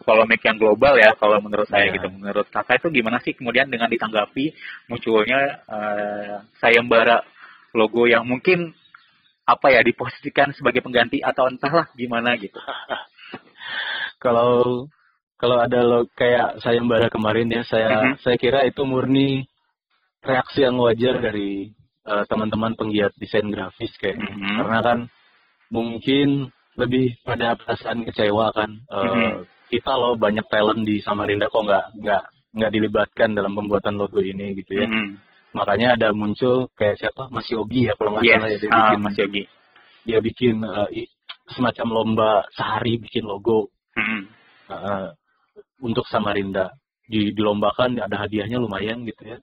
[0.00, 2.00] polemik yang global ya kalau menurut saya Ya.
[2.00, 2.08] gitu.
[2.08, 4.56] Menurut kakak itu gimana sih kemudian dengan ditanggapi
[4.88, 7.20] munculnya eh, sayembara
[7.76, 8.72] logo yang mungkin
[9.44, 12.56] apa ya diposisikan sebagai pengganti atau entahlah gimana gitu.
[14.20, 14.86] Kalau
[15.40, 18.20] kalau ada lo kayak sayembara kemarin ya, saya Mhm.
[18.20, 19.48] saya kira itu murni
[20.22, 24.32] reaksi yang wajar dari eh, teman-teman penggiat desain grafis kayaknya.
[24.32, 24.56] Mhm.
[24.56, 24.98] Karena kan
[25.68, 28.70] mungkin lebih pada perasaan kecewa kan.
[28.72, 29.32] Eh, Mhm.
[29.70, 32.22] Kita loh banyak talent di Samarinda kok nggak nggak
[32.58, 34.86] nggak dilibatkan dalam pembuatan logo ini gitu ya.
[34.88, 35.14] Mhm.
[35.54, 38.78] Makanya ada muncul kayak siapa Mas Yogi ya kalau nggak Yes, salah ya dia ah,
[38.82, 39.42] bikin Mas Yogi.
[40.02, 40.54] dia bikin
[40.90, 41.10] i-
[41.54, 44.20] semacam lomba sehari bikin logo Mhm.
[44.72, 45.08] eh,
[45.86, 46.74] untuk Samarinda
[47.06, 49.38] di dilombakan ada hadiahnya lumayan gitu ya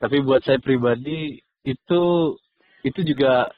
[0.00, 2.02] tapi buat saya pribadi itu
[2.80, 3.52] itu juga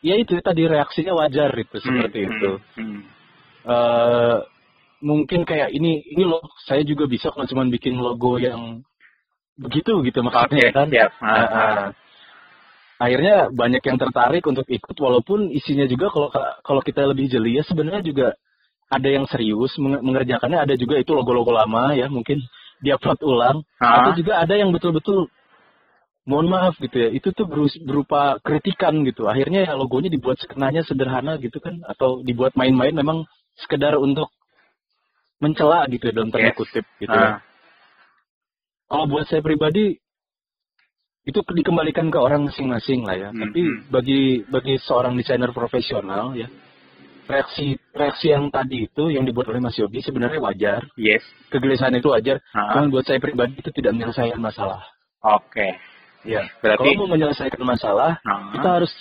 [0.00, 2.50] ya itu tadi reaksinya wajar itu seperti Hmm, itu.
[2.52, 3.00] hmm, hmm.
[3.64, 4.36] eh
[5.00, 8.82] mungkin kayak ini ini loh saya juga bisa kalau cuma bikin logo yang
[9.56, 11.10] begitu gitu maksudnya Oke, kan siap.
[11.18, 11.48] Ah, Ah, ah.
[11.50, 11.90] ah.
[12.98, 16.28] akhirnya banyak yang tertarik untuk ikut walaupun isinya juga kalau
[16.60, 18.28] kalau kita lebih jeli ya sebenarnya juga
[18.88, 22.42] ada yang serius menge- mengerjakannya ada juga itu logo-logo lama ya mungkin
[22.78, 24.02] diupload ulang Ah.
[24.02, 25.30] atau juga ada yang betul-betul
[26.28, 27.48] mohon maaf gitu ya itu tuh
[27.82, 33.24] berupa kritikan gitu akhirnya ya logonya dibuat sekenanya sederhana gitu kan atau dibuat main-main memang
[33.56, 34.28] sekedar untuk
[35.40, 36.58] mencela gitu ya, dalam tanda Yes.
[36.58, 37.38] kutip gitu ya.
[37.38, 37.40] Ah,
[38.88, 39.96] Kalau buat saya pribadi
[41.24, 43.28] itu dikembalikan ke orang masing-masing lah ya.
[43.30, 43.78] Hmm, Tapi hmm.
[43.92, 46.48] bagi bagi seorang desainer profesional ya
[47.28, 50.80] reaksi reaksi yang tadi itu yang dibuat oleh Mas Yogi sebenarnya wajar.
[50.96, 51.20] yes.
[51.52, 52.40] Kegelisahan itu wajar.
[52.52, 54.80] Ah, Cuman buat saya pribadi itu tidak menyelesaikan masalah.
[55.20, 55.76] Oke.
[56.28, 56.44] Ya.
[56.60, 58.92] Berarti Kalau mau menyelesaikan masalah, Ah, kita harus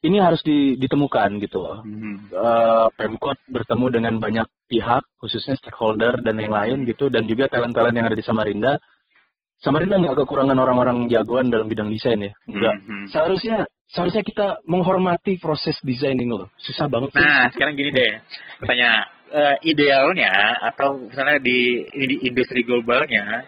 [0.00, 1.84] ini harus di- ditemukan gitu loh.
[1.84, 7.52] hmm, Eh, Pemkot bertemu dengan banyak pihak, khususnya stakeholder dan yang lain gitu, dan juga
[7.52, 8.80] talent-talent yang ada di Samarinda.
[9.60, 12.80] Samarinda nggak kekurangan orang-orang jagoan dalam bidang desain ya, enggak.
[12.80, 13.06] hmm.
[13.12, 16.48] Seharusnya seharusnya kita menghormati proses desain ini loh.
[16.56, 17.20] Susah banget sih.
[17.20, 18.12] Nah, sekarang gini deh,
[18.64, 20.32] tanya eh, idealnya
[20.64, 23.44] atau misalnya di, di industri globalnya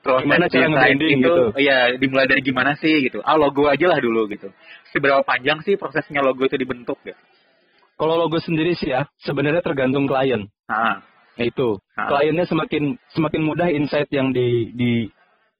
[0.00, 1.42] proses Gimana cara nge-branding itu, gitu?
[1.60, 3.20] Iya, dimulai dari gimana sih gitu?
[3.20, 4.48] Ah, logo aja lah dulu gitu.
[4.90, 7.16] Seberapa panjang sih prosesnya logo itu dibentuk gitu?
[8.00, 10.48] Kalau logo sendiri sih ya, sebenarnya tergantung klien.
[10.66, 11.04] Ah,
[11.38, 12.08] Nah itu, Ah.
[12.10, 15.08] kliennya semakin semakin mudah insight yang di, di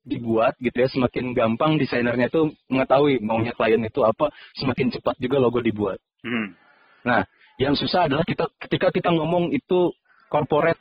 [0.04, 5.36] dibuat gitu ya, semakin gampang desainernya itu mengetahui maunya klien itu apa, semakin cepat juga
[5.40, 5.96] logo dibuat.
[6.24, 6.56] hmm,
[7.04, 7.24] Nah,
[7.56, 9.92] yang susah adalah kita ketika kita ngomong itu
[10.28, 10.80] corporate.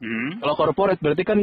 [0.00, 0.40] hmm.
[0.40, 1.38] Kalau corporate berarti kan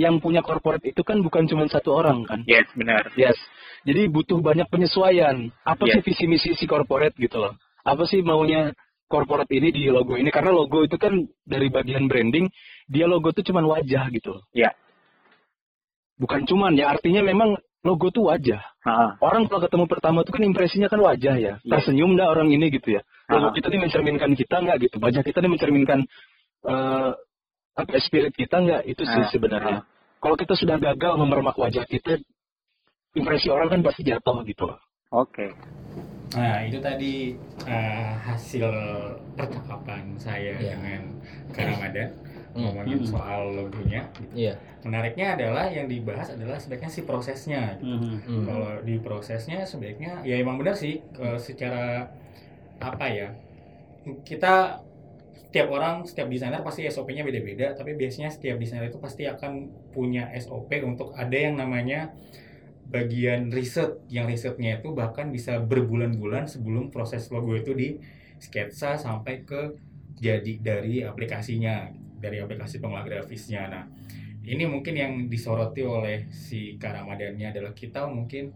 [0.00, 2.40] yang punya corporate itu kan bukan cuma satu orang kan.
[2.48, 3.04] Yes, benar.
[3.20, 3.36] Yes.
[3.84, 5.52] Jadi butuh banyak penyesuaian.
[5.62, 6.00] Apa Yes.
[6.00, 7.52] sih visi misi si corporate gitu loh?
[7.84, 8.72] Apa sih maunya
[9.04, 10.32] corporate ini di logo ini?
[10.32, 11.12] Karena logo itu kan
[11.44, 12.48] dari bagian branding,
[12.88, 14.44] dia logo itu cuma wajah gitu loh.
[14.56, 14.72] Ya.
[16.16, 18.60] Bukan cuman ya, artinya memang logo tuh wajah.
[18.84, 21.52] Ah, Orang kalau ketemu pertama itu kan impresinya kan wajah ya.
[21.60, 21.68] Iya.
[21.68, 23.02] Tersenyum dah orang ini gitu ya.
[23.28, 23.52] Logo Ah.
[23.56, 24.96] kita ini mencerminkan kita nggak gitu.
[25.00, 25.98] Wajah kita ini mencerminkan
[26.60, 27.10] eh
[27.80, 28.82] apa spirit kita nggak?
[28.86, 29.78] Itu sih Ah, sebenarnya.
[30.20, 32.20] Kalau kita sudah gagal memermak wajah kita,
[33.16, 34.78] impresi orang kan pasti jatuh gitu loh.
[35.10, 35.50] Oke.
[36.30, 37.34] Nah, itu tadi
[37.66, 38.70] eh, hasil
[39.34, 40.78] percakapan saya Iya.
[40.78, 41.00] dengan
[41.50, 42.08] Kak Ramadan
[42.54, 42.62] Hmm.
[42.66, 43.10] ngomongin Hmm.
[43.10, 44.06] soal logonya.
[44.30, 44.54] Iya.
[44.86, 47.74] Menariknya adalah yang dibahas adalah sebaiknya si prosesnya.
[47.82, 47.98] gitu.
[47.98, 48.14] Mhm.
[48.22, 48.44] Hmm.
[48.46, 52.06] Kalau di prosesnya sebaiknya ya emang benar sih eh, secara
[52.78, 53.34] apa ya
[54.24, 54.80] kita
[55.50, 60.30] setiap orang setiap desainer pasti SOP-nya beda-beda tapi biasanya setiap desainer itu pasti akan punya
[60.38, 62.14] SOP untuk ada yang namanya
[62.86, 67.98] bagian riset yang risetnya itu bahkan bisa berbulan-bulan sebelum proses logo itu di
[68.38, 69.74] sketsa sampai ke
[70.22, 73.66] jadi dari aplikasinya dari aplikasi pengolah grafisnya.
[73.66, 73.84] Nah
[74.46, 78.54] ini mungkin yang disoroti oleh si Karamadannya adalah kita mungkin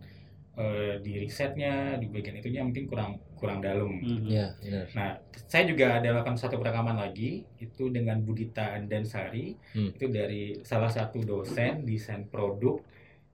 [0.54, 4.24] eh, di risetnya di bagian itunya mungkin kurang kurang dalam Mhm.
[4.30, 4.86] Iya, benar.
[4.94, 5.10] Nah,
[5.50, 9.90] saya juga ada lakukan satu perekaman lagi itu dengan Budita Andansari Hmm.
[9.92, 12.78] itu dari salah satu dosen desain produk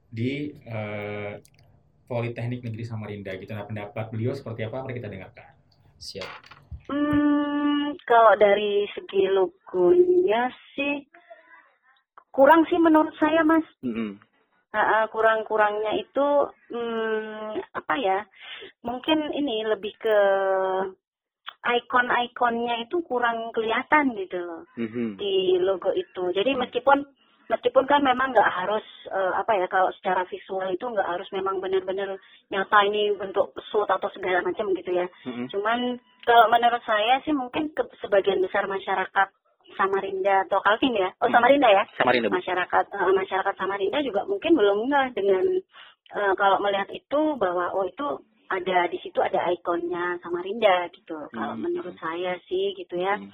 [0.08, 1.38] di eh,
[2.10, 3.54] Politeknik Negeri Samarinda gitu.
[3.54, 4.82] Nah, pendapat beliau seperti apa?
[4.82, 5.54] Mari kita dengarkan.
[5.94, 6.26] Siap.
[6.90, 11.06] Hmm, kalau dari segi logonya sih
[12.34, 13.62] kurang sih menurut saya mas.
[13.86, 14.18] Ah,
[14.74, 16.26] ah, kurang-kurangnya itu
[16.72, 18.18] hmm, apa ya?
[18.86, 20.18] Mungkin ini lebih ke
[21.60, 24.62] ikon-ikonnya itu kurang kelihatan gitu loh
[25.20, 26.32] di logo itu.
[26.32, 27.04] Jadi meskipun
[27.50, 31.58] meskipun kan memang nggak harus eh, apa ya kalau secara visual itu nggak harus memang
[31.60, 32.16] benar-benar
[32.48, 35.06] nyata ini bentuk suit atau segala macam gitu ya.
[35.52, 39.28] Cuman kalau menurut saya sih mungkin ke sebagian besar masyarakat
[39.78, 42.28] Samarinda atau Kalvin ya, oh Samarinda ya, Samarinda.
[42.30, 42.36] Bu.
[42.38, 45.44] masyarakat eh, masyarakat Samarinda juga mungkin belum nggak dengan
[46.16, 48.06] eh, kalau melihat itu bahwa oh itu
[48.50, 51.30] ada di situ ada ikonnya Samarinda gitu.
[51.30, 51.62] Kalau Hmm.
[51.62, 53.14] menurut saya sih gitu ya.
[53.14, 53.30] Hmm.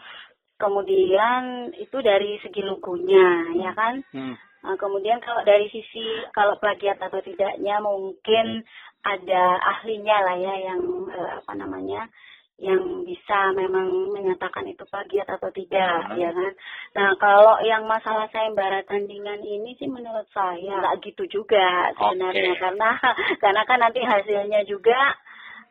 [0.56, 4.00] Kemudian itu dari segi logonya ya kan.
[4.12, 4.36] Hmm.
[4.64, 8.66] Nah, kemudian kalau dari sisi kalau plagiat atau tidaknya mungkin
[9.06, 10.80] ada ahlinya lah ya yang
[11.12, 12.08] eh, apa namanya
[12.56, 16.16] yang bisa memang menyatakan itu plagiat atau tidak Hmm.
[16.16, 16.52] ya kan.
[16.96, 22.60] Nah kalau yang masalah sayembara tandingan ini sih menurut saya nggak gitu juga sebenarnya Oke.
[22.64, 22.90] karena
[23.44, 24.96] karena kan nanti hasilnya juga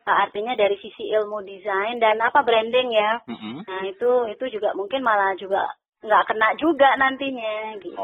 [0.06, 3.66] eh, artinya dari sisi ilmu desain dan apa branding ya Mm-mm.
[3.66, 5.66] Nah itu itu juga mungkin malah juga
[6.06, 7.98] nggak kena juga nantinya gitu.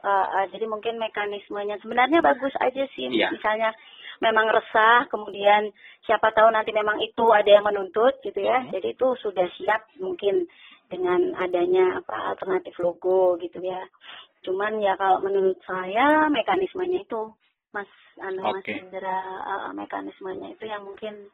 [0.00, 3.12] uh, jadi mungkin mekanismenya sebenarnya bagus aja sih.
[3.12, 3.28] Iya.
[3.28, 3.76] Misalnya
[4.20, 5.72] memang resah, kemudian
[6.04, 8.68] siapa tahu nanti memang itu ada yang menuntut gitu ya.
[8.68, 10.44] Jadi itu sudah siap mungkin
[10.90, 13.80] dengan adanya apa alternatif logo gitu ya.
[14.44, 17.32] Cuman ya kalau menurut saya mekanismenya itu
[17.70, 18.74] Mas anu Mas Oke.
[18.74, 21.30] Indra uh, mekanismenya itu yang mungkin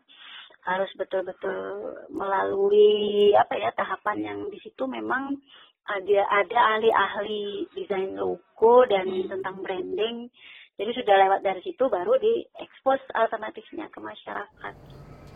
[0.67, 5.39] harus betul-betul melalui apa ya tahapan yang di situ memang
[5.87, 10.27] ada ada ahli-ahli desain logo dan tentang branding.
[10.77, 14.75] Jadi sudah lewat dari situ baru diekspos alternatifnya ke masyarakat.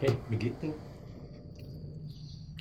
[0.05, 0.69] Eh, begitu.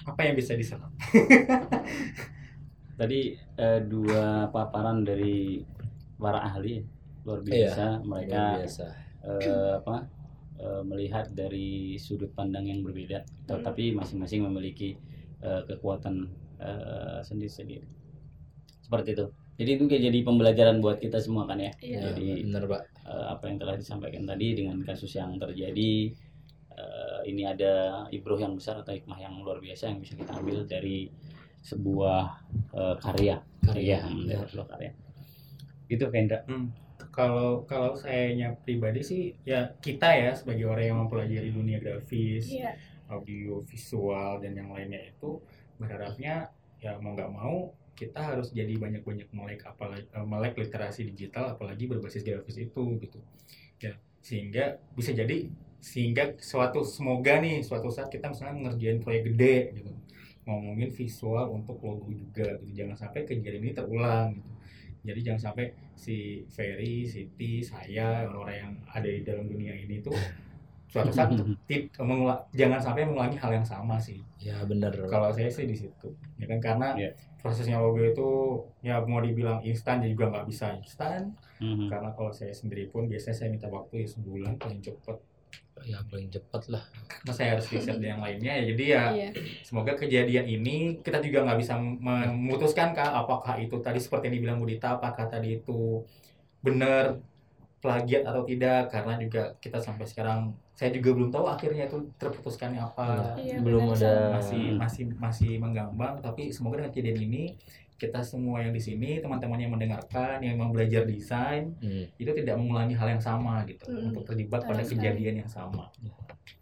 [0.08, 0.88] Apa yang bisa diserap?
[3.00, 5.60] Tadi eh, dua paparan dari
[6.16, 6.80] para ahli
[7.28, 7.86] luar Iya, biasa.
[8.04, 8.86] Mereka Luar biasa.
[9.28, 9.96] eh, apa
[10.60, 14.96] eh, melihat dari sudut pandang yang berbeda, tetapi masing-masing memiliki
[15.44, 16.32] eh, kekuatan
[16.64, 17.88] eh, sendiri-sendiri.
[18.84, 19.28] Seperti itu.
[19.60, 21.72] Jadi itu kayak jadi pembelajaran buat kita semua kan ya.
[21.84, 22.00] Iya.
[22.00, 22.82] Ya, Jadi bener pak.
[23.10, 25.92] eh, apa yang telah disampaikan tadi dengan kasus yang terjadi
[26.80, 30.64] eh, ini ada ibroh yang besar atau hikmah yang luar biasa yang bisa kita ambil
[30.64, 31.12] dari
[31.60, 32.22] sebuah
[32.72, 34.48] eh, karya Karya, Iya, benar.
[34.48, 34.92] dari sebuah karya
[35.90, 36.70] gitu Kendra Hmm,
[37.10, 42.78] kalau kalau sayanya pribadi sih ya kita ya sebagai orang yang mempelajari dunia grafis, Iya.
[43.10, 45.42] audio, visual dan yang lainnya itu
[45.82, 51.54] berharapnya ya mau nggak mau kita harus jadi banyak-banyak melek apalagi eh, melek literasi digital
[51.54, 53.20] apalagi berbasis grafis itu gitu.
[53.80, 59.56] Ya, sehingga bisa jadi sehingga suatu semoga nih suatu saat kita misalnya ngerjain proyek gede
[59.76, 59.92] gitu
[60.44, 64.52] ngomongin visual untuk logo juga gitu jangan sampai kejadian ini terulang gitu
[65.00, 70.12] jadi jangan sampai si Ferry, Siti, saya orang-orang yang ada di dalam dunia ini tuh
[70.92, 71.32] suatu saat
[71.70, 74.92] tit- mengula- jangan sampai mengulangi hal yang sama sih Ya bener.
[74.92, 75.08] Pak.
[75.08, 77.12] kalau saya sih di situ ya kan karena Iya.
[77.40, 78.30] Prosesnya logo itu
[78.82, 81.88] ya mau dibilang instan juga nggak bisa instan Mhm.
[81.88, 85.18] karena kalau saya sendiri pun biasanya saya minta waktu ya sebulan paling cepet
[85.80, 86.84] Ya paling cepat lah.
[87.08, 89.30] karena saya harus riset dan yang lainnya ya jadi ya Iya.
[89.62, 94.60] semoga kejadian ini kita juga nggak bisa memutuskan kak apakah itu tadi seperti yang dibilang
[94.60, 96.04] Budita apakah tadi itu
[96.60, 97.16] benar
[97.80, 102.80] plagiat atau tidak karena juga kita sampai sekarang saya juga belum tahu akhirnya itu terputuskannya
[102.80, 103.36] apa.
[103.40, 107.44] Iya, Belum benar, ada masih masih masih menggambang tapi semoga dengan kejadian ini
[108.00, 112.08] kita semua yang di sini teman-teman yang mendengarkan yang mau belajar desain Hmm.
[112.16, 114.12] itu tidak mengulangi hal yang sama gitu Mm.
[114.12, 115.92] untuk terlibat pada kejadian yang sama.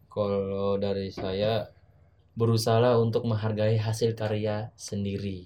[0.09, 1.69] Kalau dari saya
[2.33, 5.45] berusaha untuk menghargai hasil karya sendiri,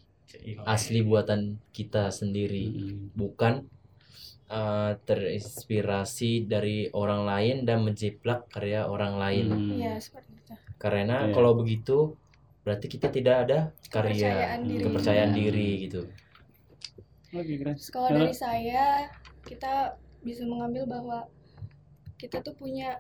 [0.63, 3.11] asli buatan kita sendiri, Mhm.
[3.11, 3.67] bukan
[4.51, 9.45] uh, terinspirasi dari orang lain dan menjiplak karya orang lain.
[9.47, 9.71] Mhm.
[9.79, 10.53] Iya, seperti itu.
[10.75, 11.33] Karena Iya.
[11.33, 12.19] kalau begitu
[12.61, 13.59] berarti kita tidak ada
[13.89, 14.83] karya, Kepercayaan diri.
[14.83, 15.37] kepercayaan Iya.
[15.39, 16.01] diri gitu.
[17.31, 17.75] Oke, keren.
[17.79, 19.07] Terus Kalau dari saya,
[19.47, 21.19] kita bisa mengambil bahwa
[22.19, 22.99] kita tuh punya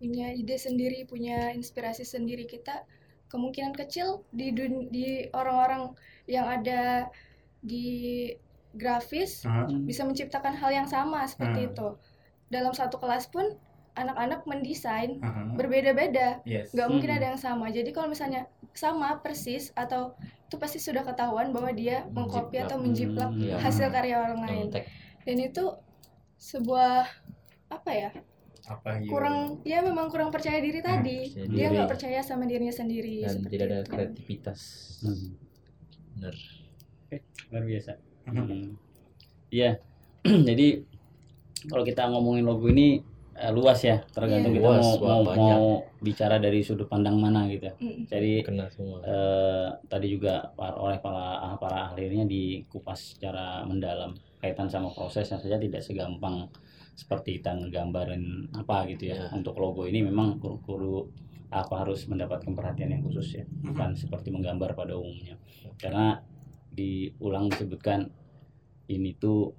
[0.00, 2.88] punya ide sendiri, punya inspirasi sendiri kita.
[3.28, 5.92] Kemungkinan kecil di dun- di orang-orang
[6.24, 7.12] yang ada
[7.60, 8.32] di
[8.72, 9.66] grafis Aha.
[9.82, 11.68] bisa menciptakan hal yang sama seperti Hmm.
[11.68, 11.88] itu.
[12.48, 13.58] Dalam satu kelas pun
[13.92, 15.18] anak-anak mendesain
[15.54, 17.16] berbeda-beda, yes nggak mungkin Hmm.
[17.16, 17.66] ada yang sama.
[17.68, 20.14] Jadi kalau misalnya sama persis atau
[20.46, 23.56] itu pasti sudah ketahuan bahwa dia mengcopy atau menjiplak Hmm, iya.
[23.58, 24.66] hasil karya orang lain.
[25.20, 25.64] Dan itu
[26.36, 27.06] sebuah
[27.68, 28.10] apa ya?
[28.62, 31.26] apa ya Kurang ya memang kurang percaya diri tadi.
[31.26, 33.90] percaya Dia nggak percaya sama dirinya sendiri dan seperti tidak ada itu.
[33.90, 34.60] kreativitas.
[35.02, 35.28] Mhm.
[36.14, 36.36] Bener.
[37.50, 37.92] luar biasa.
[38.26, 38.76] Hmm.
[39.50, 39.80] Iya
[40.48, 40.84] jadi
[41.66, 43.00] kalau kita ngomongin logo ini
[43.34, 44.58] eh, luas ya tergantung Iya.
[44.60, 45.38] kita Luas, mau wah, mau, banyak.
[45.56, 45.66] mau
[46.00, 48.06] bicara dari sudut pandang mana gitu Mm-mm.
[48.06, 49.00] jadi Kena semua.
[49.02, 55.56] eh, tadi juga par- oleh para para ahlinya dikupas secara mendalam kaitan sama prosesnya saja
[55.56, 56.48] tidak segampang
[56.96, 59.16] seperti kita ngegambarin apa gitu ya.
[59.16, 59.26] Ya.
[59.32, 61.08] Untuk logo ini memang kudu,
[61.48, 65.36] apa harus mendapatkan perhatian yang khusus ya, bukan seperti menggambar pada umumnya.
[65.76, 66.20] Karena
[66.80, 68.08] diulang disebutkan
[68.88, 69.52] ini tuh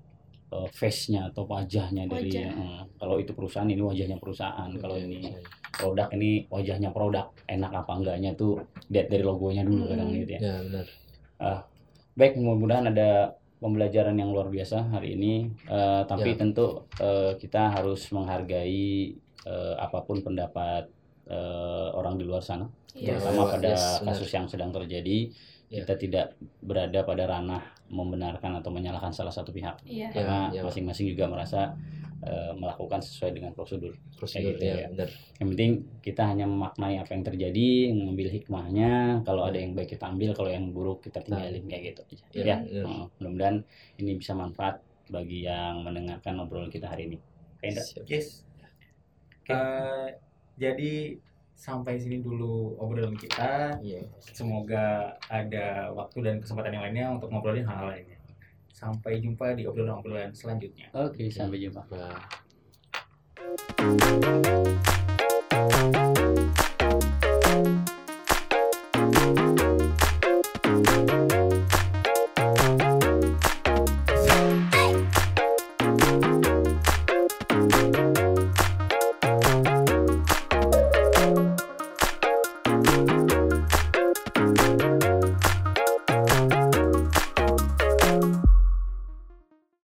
[0.51, 2.51] eh, face-nya atau wajahnya dari Wajah.
[2.51, 5.31] eh, kalau itu perusahaan ini wajahnya perusahaan, kalau ini
[5.71, 9.91] produk ini wajahnya produk enak apa enggaknya tuh lihat dari logonya dulu Mm-mm.
[9.91, 10.86] kadang gitu ya ya benar.
[12.12, 13.10] baik mudah-mudahan ada
[13.63, 15.34] pembelajaran yang luar biasa hari ini
[15.65, 16.38] Eh, tapi Ya.
[16.38, 16.65] tentu
[16.99, 20.91] eh, kita harus menghargai eh, apa pun pendapat
[21.25, 23.15] eh, orang di luar sana Iya.
[23.15, 24.05] terutama pada yes, benar.
[24.12, 25.31] kasus yang sedang terjadi
[25.71, 25.88] Ya.
[25.88, 26.25] kita tidak
[26.60, 29.79] berada pada ranah membenarkan atau menyalahkan salah satu pihak.
[29.88, 30.67] Ya, karena ya, Pak.
[30.67, 31.79] masing-masing juga merasa
[32.21, 33.95] eh, melakukan sesuai dengan prosedur.
[34.13, 34.88] prosedur gitu ya, ya.
[34.93, 35.10] benar
[35.41, 35.71] Yang penting
[36.05, 38.91] kita hanya memaknai apa yang terjadi, mengambil hikmahnya.
[39.25, 42.15] Kalau ada yang baik kita ambil, kalau yang buruk kita tinggalin kayak gitu aja.
[42.36, 42.84] Ya, Ya, benar.
[42.86, 43.57] eh, mudah-mudahan
[43.97, 47.17] ini bisa manfaat bagi yang mendengarkan obrolan kita hari ini.
[47.57, 47.84] Oke, Indra?
[47.84, 48.05] Siap.
[48.05, 48.43] Yes.
[49.49, 50.07] Eh,
[50.55, 51.17] jadi
[51.55, 53.77] sampai sini dulu obrolan kita.
[53.81, 54.05] Iya.
[54.19, 58.17] Semoga ada waktu dan kesempatan yang lainnya untuk ngobrolin hal lainnya.
[58.73, 60.89] Sampai jumpa di obrolan-obrolan selanjutnya.
[60.97, 61.85] Oke, sampai jumpa.
[61.93, 62.17] Nah.